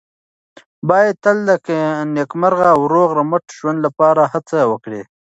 [0.89, 1.51] باید تل د
[2.15, 5.01] نېکمرغه او روغ رمټ ژوند لپاره هڅه وکړو.